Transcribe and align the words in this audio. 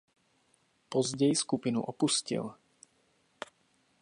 Později 0.89 1.35
skupinu 1.35 1.81
opustil. 1.83 2.55